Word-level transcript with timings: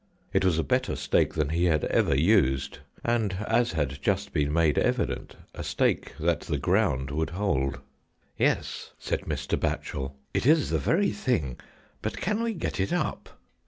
It 0.33 0.43
was 0.43 0.57
a 0.57 0.63
better 0.63 0.95
stake 0.95 1.35
than 1.35 1.49
he 1.49 1.65
had 1.65 1.83
ever 1.85 2.15
used, 2.19 2.79
and 3.05 3.33
as 3.47 3.73
had 3.73 4.01
just 4.01 4.33
been 4.33 4.51
made 4.51 4.79
evident, 4.79 5.35
a 5.53 5.63
stake 5.63 6.15
that 6.19 6.39
the 6.39 6.57
ground 6.57 7.11
would 7.11 7.29
hold. 7.29 7.79
"Yes!" 8.35 8.93
said 8.97 9.21
Mr. 9.25 9.59
Batchel, 9.59 10.13
"it 10.33 10.47
is 10.47 10.71
the 10.71 10.79
very 10.79 11.11
thing; 11.11 11.59
but 12.01 12.17
can 12.17 12.41
we 12.41 12.55
get 12.55 12.79
it 12.79 12.91
up?" 12.91 13.29